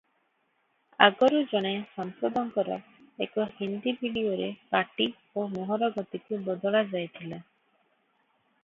ଆଗରୁ 1.07 1.41
ଜଣେ 1.51 1.73
ସାଂସଦଙ୍କର 1.97 2.77
ଏକ 3.27 3.47
ହିନ୍ଦୀ 3.61 3.95
ଭିଡ଼ିଓରେ 4.01 4.49
ପାଟି 4.73 5.09
ଓ 5.39 5.47
ମୁହଁର 5.55 5.93
ଗତିକୁ 6.01 6.43
ବଦଳାଯାଇଥିଲା। 6.51 7.43